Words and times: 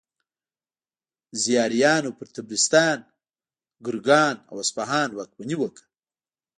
زیاریانو 1.41 2.11
پر 2.17 2.27
طبرستان، 2.35 2.97
ګرګان 3.85 4.35
او 4.49 4.55
اصفهان 4.63 5.09
واکمني 5.13 5.55
وکړه. 5.59 5.85